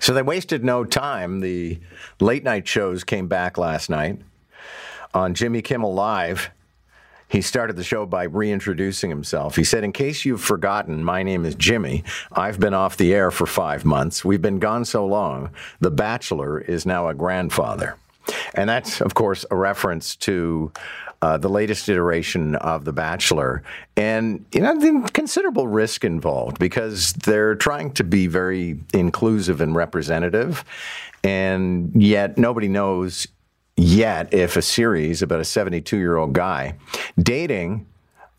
So 0.00 0.12
they 0.12 0.22
wasted 0.22 0.64
no 0.64 0.84
time. 0.84 1.40
The 1.40 1.78
late 2.20 2.44
night 2.44 2.66
shows 2.66 3.04
came 3.04 3.28
back 3.28 3.58
last 3.58 3.90
night 3.90 4.20
on 5.14 5.34
Jimmy 5.34 5.62
Kimmel 5.62 5.94
Live. 5.94 6.50
He 7.28 7.42
started 7.42 7.76
the 7.76 7.84
show 7.84 8.06
by 8.06 8.24
reintroducing 8.24 9.10
himself. 9.10 9.56
He 9.56 9.64
said, 9.64 9.84
In 9.84 9.92
case 9.92 10.24
you've 10.24 10.40
forgotten, 10.40 11.04
my 11.04 11.22
name 11.22 11.44
is 11.44 11.54
Jimmy. 11.54 12.04
I've 12.32 12.58
been 12.58 12.72
off 12.72 12.96
the 12.96 13.12
air 13.12 13.30
for 13.30 13.46
five 13.46 13.84
months. 13.84 14.24
We've 14.24 14.40
been 14.40 14.58
gone 14.58 14.86
so 14.86 15.04
long. 15.04 15.50
The 15.80 15.90
Bachelor 15.90 16.58
is 16.58 16.86
now 16.86 17.08
a 17.08 17.14
grandfather. 17.14 17.96
And 18.54 18.68
that's, 18.68 19.00
of 19.02 19.14
course, 19.14 19.44
a 19.50 19.56
reference 19.56 20.16
to 20.16 20.72
uh, 21.22 21.36
the 21.38 21.48
latest 21.48 21.88
iteration 21.88 22.54
of 22.56 22.84
The 22.84 22.92
Bachelor. 22.92 23.62
And, 23.96 24.44
you 24.52 24.60
know, 24.60 25.06
considerable 25.12 25.66
risk 25.66 26.04
involved 26.04 26.58
because 26.58 27.12
they're 27.12 27.54
trying 27.54 27.92
to 27.94 28.04
be 28.04 28.26
very 28.26 28.78
inclusive 28.94 29.60
and 29.60 29.74
representative. 29.74 30.64
And 31.24 31.90
yet 32.00 32.38
nobody 32.38 32.68
knows 32.68 33.26
yet 33.76 34.32
if 34.32 34.56
a 34.56 34.62
series 34.62 35.22
about 35.22 35.40
a 35.40 35.44
72 35.44 35.96
year 35.96 36.16
old 36.16 36.32
guy 36.32 36.74
dating 37.18 37.86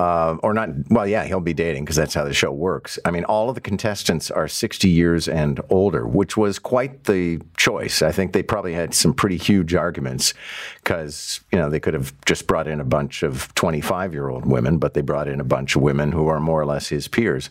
uh, 0.00 0.38
or 0.42 0.54
not. 0.54 0.70
Well, 0.88 1.06
yeah, 1.06 1.24
he'll 1.24 1.40
be 1.40 1.52
dating 1.52 1.84
because 1.84 1.96
that's 1.96 2.14
how 2.14 2.24
the 2.24 2.32
show 2.32 2.50
works. 2.50 2.98
I 3.04 3.10
mean, 3.10 3.24
all 3.24 3.50
of 3.50 3.54
the 3.54 3.60
contestants 3.60 4.30
are 4.30 4.48
60 4.48 4.88
years 4.88 5.28
and 5.28 5.60
older, 5.68 6.06
which 6.06 6.38
was 6.38 6.58
quite 6.58 7.04
the 7.04 7.42
choice. 7.58 8.00
I 8.00 8.10
think 8.10 8.32
they 8.32 8.42
probably 8.42 8.72
had 8.72 8.94
some 8.94 9.12
pretty 9.12 9.36
huge 9.36 9.74
arguments 9.74 10.32
because 10.76 11.42
you 11.52 11.58
know 11.58 11.68
they 11.68 11.80
could 11.80 11.92
have 11.92 12.14
just 12.24 12.46
brought 12.46 12.66
in 12.66 12.80
a 12.80 12.84
bunch 12.84 13.22
of 13.22 13.54
25 13.56 14.14
year 14.14 14.30
old 14.30 14.46
women, 14.46 14.78
but 14.78 14.94
they 14.94 15.02
brought 15.02 15.28
in 15.28 15.38
a 15.38 15.44
bunch 15.44 15.76
of 15.76 15.82
women 15.82 16.12
who 16.12 16.28
are 16.28 16.40
more 16.40 16.58
or 16.58 16.64
less 16.64 16.88
his 16.88 17.06
peers. 17.06 17.50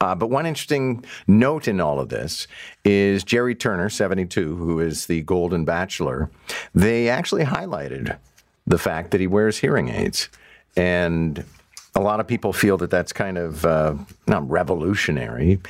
Uh, 0.00 0.14
but 0.14 0.28
one 0.30 0.46
interesting 0.46 1.04
note 1.26 1.66
in 1.66 1.80
all 1.80 1.98
of 1.98 2.10
this 2.10 2.46
is 2.84 3.24
Gerry 3.24 3.56
Turner, 3.56 3.88
72, 3.88 4.54
who 4.54 4.78
is 4.78 5.06
the 5.06 5.22
Golden 5.22 5.64
Bachelor. 5.64 6.30
They 6.76 7.08
actually 7.08 7.44
highlighted 7.44 8.16
the 8.68 8.78
fact 8.78 9.10
that 9.10 9.20
he 9.20 9.26
wears 9.26 9.58
hearing 9.58 9.88
aids. 9.88 10.28
And 10.76 11.44
a 11.94 12.00
lot 12.00 12.20
of 12.20 12.26
people 12.26 12.52
feel 12.52 12.78
that 12.78 12.90
that's 12.90 13.12
kind 13.12 13.36
of 13.36 13.64
uh, 13.64 13.94
not 14.26 14.48
revolutionary, 14.48 15.60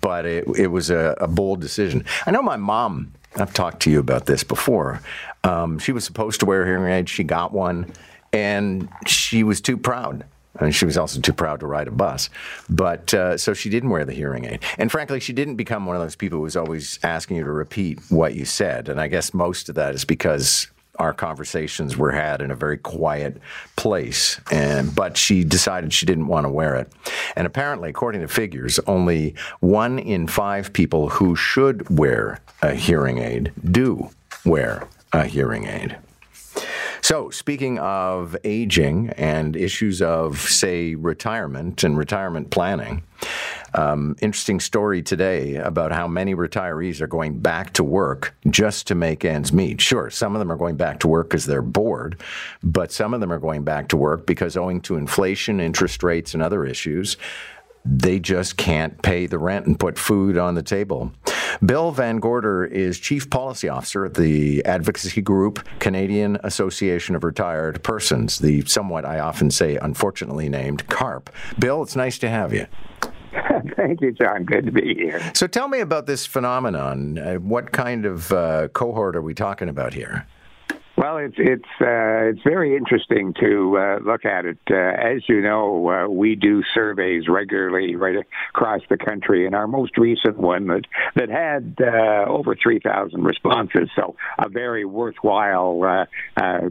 but 0.00 0.24
it, 0.24 0.46
it 0.56 0.68
was 0.68 0.90
a, 0.90 1.16
a, 1.20 1.26
bold 1.26 1.60
decision. 1.60 2.04
I 2.26 2.30
know 2.30 2.42
my 2.42 2.56
mom, 2.56 3.12
I've 3.36 3.52
talked 3.52 3.80
to 3.82 3.90
you 3.90 3.98
about 3.98 4.26
this 4.26 4.44
before. 4.44 5.00
Um, 5.42 5.78
she 5.78 5.92
was 5.92 6.04
supposed 6.04 6.40
to 6.40 6.46
wear 6.46 6.62
a 6.62 6.66
hearing 6.66 6.92
aids, 6.92 7.10
she 7.10 7.24
got 7.24 7.52
one, 7.52 7.92
and 8.32 8.88
she 9.06 9.42
was 9.42 9.60
too 9.60 9.76
proud. 9.76 10.24
And 10.60 10.72
she 10.72 10.84
was 10.84 10.96
also 10.96 11.20
too 11.20 11.32
proud 11.32 11.58
to 11.60 11.66
ride 11.66 11.88
a 11.88 11.90
bus. 11.90 12.30
But 12.70 13.12
uh, 13.12 13.36
so 13.36 13.54
she 13.54 13.68
didn't 13.70 13.90
wear 13.90 14.04
the 14.04 14.12
hearing 14.12 14.44
aid. 14.44 14.62
And 14.78 14.88
frankly, 14.88 15.18
she 15.18 15.32
didn't 15.32 15.56
become 15.56 15.84
one 15.84 15.96
of 15.96 16.02
those 16.02 16.14
people 16.14 16.38
who 16.38 16.44
was 16.44 16.56
always 16.56 17.00
asking 17.02 17.38
you 17.38 17.44
to 17.44 17.50
repeat 17.50 17.98
what 18.08 18.36
you 18.36 18.44
said. 18.44 18.88
And 18.88 19.00
I 19.00 19.08
guess 19.08 19.34
most 19.34 19.68
of 19.68 19.74
that 19.74 19.96
is 19.96 20.04
because 20.04 20.68
our 20.96 21.12
conversations 21.12 21.96
were 21.96 22.12
had 22.12 22.40
in 22.40 22.50
a 22.50 22.56
very 22.56 22.78
quiet 22.78 23.40
place. 23.76 24.40
And 24.50 24.94
but 24.94 25.16
she 25.16 25.44
decided 25.44 25.92
she 25.92 26.06
didn't 26.06 26.26
want 26.26 26.44
to 26.44 26.50
wear 26.50 26.76
it. 26.76 26.92
And 27.36 27.46
apparently, 27.46 27.90
according 27.90 28.20
to 28.20 28.28
figures, 28.28 28.78
only 28.86 29.34
one 29.60 29.98
in 29.98 30.26
five 30.26 30.72
people 30.72 31.08
who 31.08 31.36
should 31.36 31.88
wear 31.96 32.40
a 32.62 32.74
hearing 32.74 33.18
aid 33.18 33.52
do 33.70 34.10
wear 34.44 34.88
a 35.12 35.24
hearing 35.24 35.66
aid. 35.66 35.96
So, 37.04 37.28
speaking 37.28 37.78
of 37.80 38.34
aging 38.44 39.10
and 39.10 39.56
issues 39.56 40.00
of, 40.00 40.38
say, 40.38 40.94
retirement 40.94 41.84
and 41.84 41.98
retirement 41.98 42.50
planning, 42.50 43.02
um, 43.74 44.16
interesting 44.20 44.60
story 44.60 45.02
today 45.02 45.56
about 45.56 45.92
how 45.92 46.06
many 46.06 46.34
retirees 46.34 47.00
are 47.00 47.06
going 47.06 47.38
back 47.38 47.72
to 47.74 47.84
work 47.84 48.34
just 48.48 48.86
to 48.88 48.94
make 48.94 49.24
ends 49.24 49.52
meet. 49.52 49.80
Sure, 49.80 50.10
some 50.10 50.34
of 50.34 50.38
them 50.38 50.50
are 50.50 50.56
going 50.56 50.76
back 50.76 51.00
to 51.00 51.08
work 51.08 51.28
because 51.28 51.46
they're 51.46 51.62
bored, 51.62 52.20
but 52.62 52.92
some 52.92 53.14
of 53.14 53.20
them 53.20 53.32
are 53.32 53.38
going 53.38 53.64
back 53.64 53.88
to 53.88 53.96
work 53.96 54.26
because, 54.26 54.56
owing 54.56 54.80
to 54.82 54.96
inflation, 54.96 55.60
interest 55.60 56.02
rates, 56.02 56.34
and 56.34 56.42
other 56.42 56.64
issues, 56.64 57.16
they 57.84 58.18
just 58.18 58.56
can't 58.56 59.02
pay 59.02 59.26
the 59.26 59.38
rent 59.38 59.66
and 59.66 59.78
put 59.78 59.98
food 59.98 60.38
on 60.38 60.54
the 60.54 60.62
table. 60.62 61.12
Bill 61.64 61.92
VanGorder 61.92 62.70
is 62.70 62.98
Chief 62.98 63.28
Policy 63.30 63.68
Officer 63.68 64.04
at 64.06 64.14
the 64.14 64.64
advocacy 64.64 65.22
group 65.22 65.66
Canadian 65.78 66.38
Association 66.42 67.14
of 67.14 67.24
Retired 67.24 67.82
Persons, 67.82 68.38
the 68.38 68.64
somewhat, 68.64 69.04
I 69.04 69.20
often 69.20 69.50
say, 69.50 69.76
unfortunately 69.76 70.48
named 70.48 70.88
CARP. 70.88 71.30
Bill, 71.58 71.82
it's 71.82 71.94
nice 71.94 72.18
to 72.18 72.28
have 72.28 72.52
you. 72.52 72.66
Thank 73.76 74.00
you, 74.00 74.12
John. 74.12 74.44
Good 74.44 74.66
to 74.66 74.72
be 74.72 74.94
here. 74.94 75.32
So 75.34 75.46
tell 75.46 75.68
me 75.68 75.80
about 75.80 76.06
this 76.06 76.26
phenomenon. 76.26 77.18
Uh, 77.18 77.34
what 77.36 77.72
kind 77.72 78.06
of 78.06 78.32
uh, 78.32 78.68
cohort 78.68 79.16
are 79.16 79.22
we 79.22 79.34
talking 79.34 79.68
about 79.68 79.94
here? 79.94 80.26
Well, 81.04 81.18
it's 81.18 81.34
it's 81.36 81.68
uh, 81.82 82.32
it's 82.32 82.42
very 82.44 82.78
interesting 82.78 83.34
to 83.38 83.76
uh, 83.76 83.98
look 84.02 84.24
at 84.24 84.46
it. 84.46 84.56
Uh, 84.70 84.74
as 84.74 85.20
you 85.28 85.42
know, 85.42 85.90
uh, 85.90 86.08
we 86.08 86.34
do 86.34 86.62
surveys 86.72 87.28
regularly 87.28 87.94
right 87.94 88.16
across 88.54 88.80
the 88.88 88.96
country, 88.96 89.44
and 89.44 89.54
our 89.54 89.66
most 89.66 89.98
recent 89.98 90.38
one 90.38 90.66
that 90.68 90.86
that 91.14 91.28
had 91.28 91.76
uh, 91.78 92.24
over 92.26 92.56
three 92.56 92.80
thousand 92.80 93.22
responses. 93.22 93.90
So 93.94 94.16
a 94.38 94.48
very 94.48 94.86
worthwhile 94.86 95.82
uh, 95.82 96.70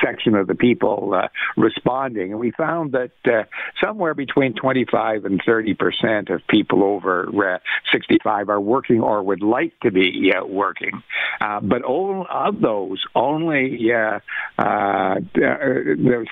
section 0.00 0.36
of 0.36 0.46
the 0.46 0.54
people 0.54 1.20
responding, 1.56 2.30
and 2.30 2.38
we 2.38 2.52
found 2.52 2.92
that 2.92 3.48
somewhere 3.84 4.14
between 4.14 4.54
twenty 4.54 4.84
five 4.84 5.24
and 5.24 5.42
thirty 5.44 5.74
percent 5.74 6.30
of 6.30 6.46
people 6.46 6.84
over 6.84 7.60
sixty 7.90 8.18
five 8.22 8.48
are 8.48 8.60
working 8.60 9.00
or 9.00 9.20
would 9.20 9.42
like 9.42 9.72
to 9.80 9.90
be 9.90 10.32
working, 10.46 11.02
but 11.40 11.82
all 11.82 12.24
of 12.30 12.60
those 12.60 13.04
only 13.32 13.76
yeah, 13.80 14.20
uh, 14.58 14.62
uh, 14.62 15.18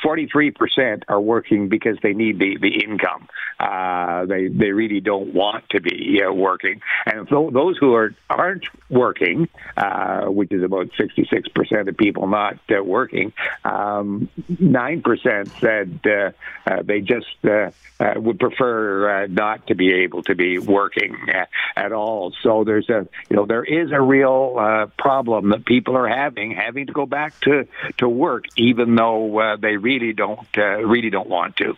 43% 0.05 1.03
are 1.09 1.21
working 1.21 1.69
because 1.69 1.97
they 2.03 2.13
need 2.13 2.39
the, 2.39 2.59
the 2.59 2.85
income. 2.85 3.29
Uh, 3.59 4.25
they 4.27 4.49
they 4.49 4.71
really 4.71 5.01
don't 5.01 5.35
want 5.35 5.69
to 5.71 5.81
be 5.81 6.23
uh, 6.23 6.33
working, 6.33 6.81
and 7.05 7.29
th- 7.29 7.53
those 7.53 7.77
who 7.79 7.95
are 7.95 8.15
aren't 8.31 8.65
working, 8.89 9.49
uh, 9.77 10.25
which 10.27 10.51
is 10.53 10.63
about 10.63 10.89
66% 10.99 11.89
of 11.89 11.97
people 11.97 12.27
not 12.27 12.59
uh, 12.71 12.83
working, 12.83 13.33
um, 13.65 14.29
nine 14.59 14.99
um, 14.99 15.03
percent 15.03 15.51
said 15.61 16.01
uh, 16.07 16.31
uh, 16.67 16.83
they 16.83 17.01
just 17.01 17.27
uh, 17.45 17.71
uh, 18.01 18.15
would 18.17 18.39
prefer 18.39 19.25
uh, 19.25 19.27
not 19.27 19.67
to 19.67 19.75
be 19.75 19.93
able 19.93 20.23
to 20.23 20.35
be 20.35 20.59
working 20.59 21.17
uh, 21.29 21.45
at 21.77 21.93
all. 21.93 22.33
So 22.43 22.65
there's 22.65 22.89
a 22.89 23.07
you 23.29 23.37
know 23.37 23.47
there 23.47 23.65
is 23.65 23.93
a 23.93 24.01
real 24.01 24.57
uh, 24.59 24.87
problem 24.99 25.51
that 25.51 25.67
people 25.67 25.97
are 25.97 26.09
having 26.09 26.53
having 26.53 26.87
to 26.91 26.95
go 26.95 27.07
back 27.07 27.39
to 27.41 27.67
to 27.99 28.09
work 28.09 28.45
even 28.57 28.95
though 28.95 29.39
uh, 29.39 29.57
they 29.57 29.77
really 29.77 30.13
don't 30.13 30.47
uh, 30.57 30.79
really 30.85 31.11
don't 31.11 31.29
want 31.29 31.57
to. 31.57 31.77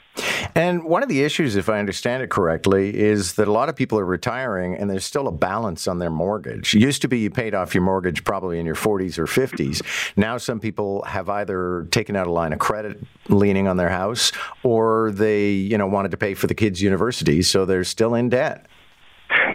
And 0.55 0.85
one 0.85 1.03
of 1.03 1.09
the 1.09 1.23
issues, 1.23 1.57
if 1.57 1.69
I 1.69 1.79
understand 1.79 2.23
it 2.23 2.31
correctly, 2.31 2.99
is 2.99 3.35
that 3.35 3.49
a 3.49 3.53
lot 3.53 3.69
of 3.69 3.77
people 3.77 3.99
are 3.99 4.05
retiring 4.05 4.75
and 4.75 4.91
there's 4.91 5.05
still 5.05 5.27
a 5.29 5.33
balance 5.33 5.89
on 5.89 5.99
their 5.99 6.11
mortgage. 6.11 6.75
It 6.75 6.81
used 6.81 7.03
to 7.03 7.09
be 7.09 7.21
you 7.21 7.31
paid 7.31 7.55
off 7.55 7.75
your 7.75 7.83
mortgage 7.83 8.25
probably 8.25 8.59
in 8.59 8.67
your 8.67 8.75
40s 8.75 9.19
or 9.19 9.27
50s. 9.27 9.83
Now 10.17 10.37
some 10.37 10.61
people 10.61 11.03
have 11.05 11.29
either 11.29 11.89
taken 11.91 12.17
out 12.17 12.27
a 12.27 12.33
line 12.33 12.53
of 12.53 12.59
credit 12.59 13.03
leaning 13.29 13.69
on 13.69 13.77
their 13.77 13.89
house 13.89 14.33
or 14.63 15.11
they, 15.13 15.51
you 15.51 15.79
know, 15.79 15.87
wanted 15.87 16.11
to 16.11 16.17
pay 16.17 16.35
for 16.35 16.47
the 16.47 16.55
kids' 16.55 16.83
university, 16.83 17.43
so 17.43 17.65
they're 17.65 17.85
still 17.85 18.15
in 18.15 18.29
debt. 18.29 18.67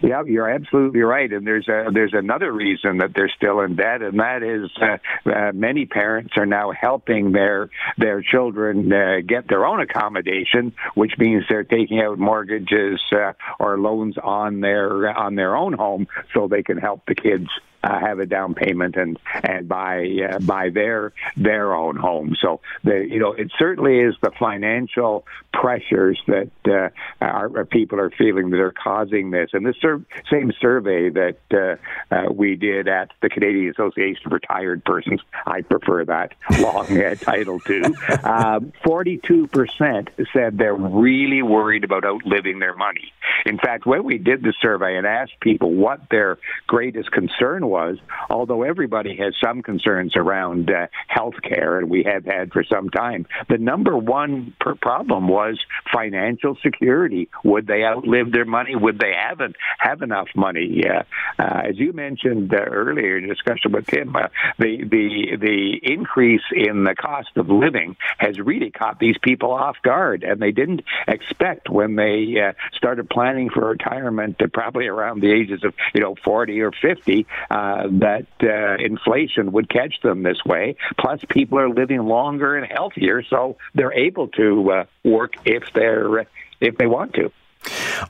Yeah, 0.01 0.23
you're 0.25 0.49
absolutely 0.49 1.01
right. 1.01 1.31
And 1.31 1.45
there's 1.45 1.67
a, 1.67 1.89
there's 1.91 2.13
another 2.13 2.51
reason 2.51 2.97
that 2.99 3.13
they're 3.15 3.31
still 3.35 3.61
in 3.61 3.75
debt, 3.75 4.01
and 4.01 4.19
that 4.19 4.43
is 4.43 4.69
uh, 4.81 5.29
uh, 5.29 5.51
many 5.53 5.85
parents 5.85 6.33
are 6.37 6.45
now 6.45 6.71
helping 6.71 7.31
their 7.31 7.69
their 7.97 8.21
children 8.21 8.91
uh, 8.91 9.17
get 9.25 9.47
their 9.47 9.65
own 9.65 9.79
accommodation, 9.79 10.73
which 10.95 11.13
means 11.17 11.43
they're 11.49 11.63
taking 11.63 11.99
out 11.99 12.19
mortgages 12.19 13.01
uh, 13.11 13.33
or 13.59 13.77
loans 13.77 14.17
on 14.21 14.61
their 14.61 15.09
on 15.17 15.35
their 15.35 15.55
own 15.55 15.73
home 15.73 16.07
so 16.33 16.47
they 16.47 16.63
can 16.63 16.77
help 16.77 17.05
the 17.07 17.15
kids 17.15 17.47
uh, 17.87 17.99
have 17.99 18.19
a 18.19 18.25
down 18.25 18.53
payment 18.53 18.95
and 18.95 19.17
and 19.43 19.67
buy 19.67 20.05
uh, 20.29 20.39
buy 20.39 20.69
their 20.69 21.13
their 21.35 21.73
own 21.73 21.95
home. 21.95 22.35
So 22.41 22.59
the 22.83 23.07
you 23.09 23.19
know 23.19 23.31
it 23.31 23.51
certainly 23.57 23.99
is 23.99 24.15
the 24.21 24.31
financial 24.37 25.25
pressures 25.53 26.21
that 26.27 26.51
uh, 26.67 26.89
our, 27.23 27.57
our 27.57 27.65
people 27.65 27.99
are 27.99 28.11
feeling 28.11 28.49
that 28.51 28.59
are 28.59 28.73
causing 28.73 29.31
this. 29.31 29.51
And 29.53 29.65
this 29.65 29.75
sur- 29.81 30.05
same 30.29 30.51
survey 30.59 31.09
that 31.09 31.37
uh, 31.51 32.13
uh, 32.13 32.31
we 32.31 32.55
did 32.55 32.87
at 32.87 33.11
the 33.21 33.29
Canadian 33.29 33.71
Association 33.71 34.23
of 34.25 34.33
Retired 34.33 34.83
Persons, 34.83 35.21
I 35.45 35.61
prefer 35.61 36.05
that 36.05 36.33
long 36.59 37.01
uh, 37.01 37.15
title 37.15 37.59
too. 37.59 37.95
Um, 38.23 38.73
forty-two 38.83 39.47
percent 39.47 40.09
said 40.33 40.57
they're 40.57 40.75
really 40.75 41.41
worried 41.41 41.83
about 41.83 42.05
outliving 42.05 42.59
their 42.59 42.75
money. 42.75 43.13
In 43.45 43.57
fact, 43.57 43.85
when 43.85 44.03
we 44.03 44.17
did 44.17 44.41
the 44.43 44.53
survey 44.61 44.97
and 44.97 45.07
asked 45.07 45.39
people 45.39 45.73
what 45.73 46.01
their 46.09 46.37
greatest 46.67 47.11
concern 47.11 47.67
was 47.67 47.76
was, 47.77 47.97
although 48.29 48.63
everybody 48.63 49.15
has 49.17 49.33
some 49.43 49.61
concerns 49.61 50.15
around 50.15 50.71
uh, 50.71 50.87
health 51.07 51.35
care, 51.43 51.77
and 51.77 51.89
we 51.89 52.03
have 52.03 52.25
had 52.25 52.51
for 52.51 52.63
some 52.63 52.89
time, 52.89 53.27
the 53.49 53.57
number 53.57 53.95
one 53.95 54.55
problem 54.81 55.27
was 55.27 55.59
financial 55.93 56.57
security. 56.63 57.29
Would 57.43 57.67
they 57.67 57.83
outlive 57.83 58.31
their 58.31 58.45
money? 58.45 58.75
Would 58.75 58.99
they 58.99 59.13
have, 59.15 59.39
have 59.77 60.01
enough 60.01 60.29
money? 60.35 60.83
Uh, 60.87 61.03
uh, 61.41 61.61
as 61.69 61.77
you 61.77 61.93
mentioned 61.93 62.53
uh, 62.53 62.57
earlier 62.57 63.17
in 63.17 63.27
discussion 63.27 63.71
with 63.71 63.85
Tim, 63.87 64.15
uh, 64.15 64.27
the, 64.57 64.83
the, 64.83 65.37
the 65.39 65.79
increase 65.83 66.47
in 66.51 66.83
the 66.83 66.95
cost 66.95 67.29
of 67.35 67.49
living 67.49 67.95
has 68.17 68.39
really 68.39 68.71
caught 68.71 68.99
these 68.99 69.17
people 69.21 69.51
off 69.51 69.77
guard, 69.83 70.23
and 70.23 70.41
they 70.41 70.51
didn't 70.51 70.81
expect 71.07 71.69
when 71.69 71.95
they 71.95 72.35
uh, 72.41 72.53
started 72.75 73.09
planning 73.09 73.49
for 73.49 73.69
retirement, 73.69 74.41
uh, 74.41 74.47
probably 74.51 74.87
around 74.87 75.21
the 75.21 75.31
ages 75.31 75.63
of 75.63 75.73
you 75.93 76.01
know 76.01 76.15
40 76.23 76.61
or 76.61 76.71
50, 76.71 77.25
uh, 77.49 77.66
that 77.99 78.27
uh, 78.43 78.83
inflation 78.83 79.51
would 79.51 79.69
catch 79.69 79.95
them 80.01 80.23
this 80.23 80.43
way. 80.45 80.75
Plus, 80.99 81.19
people 81.29 81.59
are 81.59 81.69
living 81.69 82.03
longer 82.03 82.55
and 82.55 82.65
healthier, 82.71 83.23
so 83.23 83.57
they're 83.75 83.93
able 83.93 84.27
to 84.29 84.71
uh, 84.71 84.83
work 85.03 85.33
if 85.45 85.63
they're 85.73 86.27
if 86.59 86.77
they 86.77 86.87
want 86.87 87.13
to. 87.13 87.31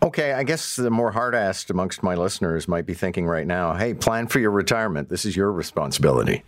Okay, 0.01 0.33
I 0.33 0.43
guess 0.43 0.75
the 0.75 0.89
more 0.89 1.11
hard 1.11 1.33
asked 1.33 1.69
amongst 1.69 2.03
my 2.03 2.15
listeners 2.15 2.67
might 2.67 2.85
be 2.85 2.93
thinking 2.93 3.25
right 3.25 3.47
now, 3.47 3.73
hey, 3.73 3.93
plan 3.93 4.27
for 4.27 4.39
your 4.39 4.51
retirement. 4.51 5.09
This 5.09 5.25
is 5.25 5.35
your 5.35 5.51
responsibility. 5.51 6.43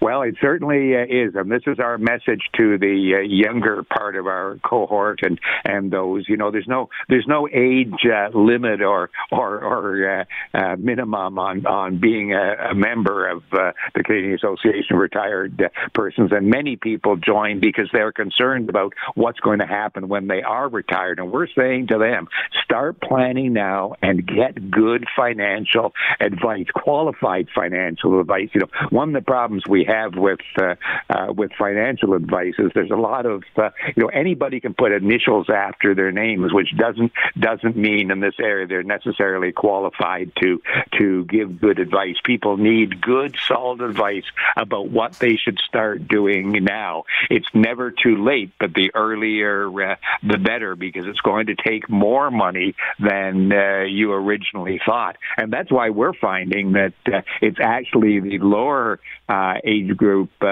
Well, 0.00 0.22
it 0.22 0.36
certainly 0.40 0.94
uh, 0.94 1.02
is, 1.08 1.34
and 1.34 1.50
this 1.50 1.62
is 1.66 1.78
our 1.80 1.98
message 1.98 2.42
to 2.56 2.78
the 2.78 3.16
uh, 3.16 3.20
younger 3.20 3.82
part 3.82 4.14
of 4.14 4.26
our 4.26 4.58
cohort 4.64 5.20
and 5.22 5.40
and 5.64 5.90
those. 5.90 6.28
You 6.28 6.36
know, 6.36 6.50
there's 6.52 6.68
no 6.68 6.88
there's 7.08 7.26
no 7.26 7.48
age 7.48 8.06
uh, 8.06 8.28
limit 8.36 8.80
or 8.80 9.10
or, 9.32 9.60
or 9.60 10.26
uh, 10.54 10.76
minimum 10.76 11.38
on 11.38 11.66
on 11.66 11.98
being 11.98 12.32
a, 12.32 12.70
a 12.70 12.74
member 12.74 13.28
of 13.28 13.42
the 13.50 13.72
Canadian 14.04 14.34
Association 14.34 14.94
of 14.94 15.00
Retired 15.00 15.62
Persons, 15.94 16.30
and 16.32 16.48
many 16.48 16.76
people 16.76 17.16
join 17.16 17.58
because 17.60 17.88
they're 17.92 18.12
concerned 18.12 18.68
about 18.68 18.92
what's 19.14 19.40
going 19.40 19.58
to 19.58 19.66
happen 19.66 20.08
when 20.08 20.28
they 20.28 20.42
are 20.42 20.68
retired. 20.68 21.18
And 21.18 21.32
we're 21.32 21.48
saying 21.56 21.88
to 21.88 21.98
them, 21.98 22.28
start 22.68 23.00
planning 23.00 23.54
now 23.54 23.94
and 24.02 24.26
get 24.26 24.70
good 24.70 25.06
financial 25.16 25.94
advice, 26.20 26.66
qualified 26.74 27.48
financial 27.54 28.20
advice. 28.20 28.50
You 28.52 28.60
know, 28.60 28.88
one 28.90 29.08
of 29.08 29.14
the 29.14 29.24
problems 29.24 29.64
we 29.66 29.84
have 29.84 30.16
with 30.16 30.40
uh, 30.60 30.74
uh, 31.08 31.32
with 31.32 31.50
financial 31.58 32.12
advice 32.12 32.54
is 32.58 32.70
there's 32.74 32.90
a 32.90 32.96
lot 32.96 33.24
of 33.24 33.42
uh, 33.56 33.70
you 33.96 34.02
know 34.02 34.08
anybody 34.08 34.60
can 34.60 34.74
put 34.74 34.92
initials 34.92 35.48
after 35.48 35.94
their 35.94 36.12
names, 36.12 36.52
which 36.52 36.76
doesn't 36.76 37.10
doesn't 37.40 37.76
mean 37.76 38.10
in 38.10 38.20
this 38.20 38.34
area 38.38 38.66
they're 38.66 38.82
necessarily 38.82 39.50
qualified 39.50 40.30
to 40.42 40.60
to 40.98 41.24
give 41.24 41.60
good 41.60 41.78
advice. 41.78 42.16
People 42.22 42.58
need 42.58 43.00
good, 43.00 43.34
solid 43.46 43.80
advice 43.80 44.24
about 44.56 44.90
what 44.90 45.14
they 45.14 45.36
should 45.36 45.58
start 45.60 46.06
doing 46.06 46.52
now. 46.64 47.04
It's 47.30 47.48
never 47.54 47.90
too 47.90 48.22
late, 48.22 48.52
but 48.60 48.74
the 48.74 48.90
earlier 48.94 49.68
uh, 49.92 49.96
the 50.22 50.36
better 50.36 50.76
because 50.76 51.06
it's 51.06 51.20
going 51.20 51.46
to 51.46 51.54
take 51.54 51.88
more 51.88 52.30
money 52.30 52.57
than 52.98 53.52
uh, 53.52 53.84
you 53.98 54.12
originally 54.12 54.80
thought, 54.84 55.16
and 55.36 55.52
that's 55.52 55.70
why 55.70 55.90
we're 55.90 56.18
finding 56.30 56.72
that 56.72 56.94
uh, 57.06 57.20
it's 57.40 57.58
actually 57.60 58.20
the 58.20 58.38
lower 58.38 59.00
uh, 59.28 59.54
age 59.64 59.96
group 59.96 60.30
uh, 60.42 60.46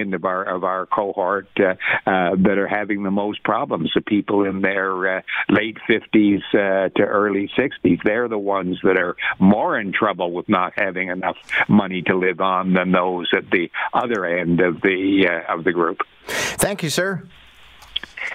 end 0.00 0.14
of 0.14 0.24
our 0.24 0.42
of 0.56 0.64
our 0.64 0.86
cohort 0.86 1.48
uh, 1.58 1.74
uh, 2.06 2.30
that 2.44 2.56
are 2.58 2.68
having 2.68 3.02
the 3.02 3.10
most 3.10 3.42
problems. 3.42 3.90
The 3.94 4.00
people 4.00 4.44
in 4.44 4.60
their 4.60 5.18
uh, 5.18 5.22
late 5.48 5.78
fifties 5.86 6.42
uh, 6.52 6.88
to 6.96 7.02
early 7.02 7.50
sixties, 7.56 7.98
they're 8.04 8.28
the 8.28 8.38
ones 8.58 8.78
that 8.82 8.96
are 8.96 9.16
more 9.38 9.78
in 9.78 9.92
trouble 9.92 10.32
with 10.32 10.48
not 10.48 10.72
having 10.76 11.08
enough 11.08 11.36
money 11.68 12.02
to 12.02 12.16
live 12.16 12.40
on 12.40 12.74
than 12.74 12.92
those 12.92 13.28
at 13.36 13.50
the 13.50 13.70
other 13.92 14.24
end 14.24 14.60
of 14.60 14.80
the 14.82 15.28
uh, 15.28 15.54
of 15.54 15.64
the 15.64 15.72
group. 15.72 15.98
Thank 16.26 16.82
you, 16.82 16.90
sir. 16.90 17.22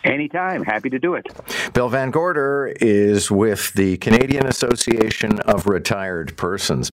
Anytime. 0.06 0.64
Happy 0.64 0.90
to 0.90 1.00
do 1.00 1.16
it. 1.16 1.26
Bill 1.74 1.90
VanGorder 1.90 2.76
is 2.80 3.32
with 3.32 3.74
the 3.74 3.98
Canadian 3.98 4.46
Association 4.46 5.40
of 5.42 5.66
Retired 5.68 6.38
Persons. 6.38 6.92